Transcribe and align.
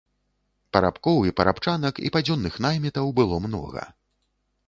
Парабкоў 0.75 1.19
і 1.31 1.33
парабчанак 1.41 2.01
і 2.09 2.11
падзённых 2.17 2.57
наймітаў 2.67 3.13
было 3.19 3.35
многа. 3.47 3.87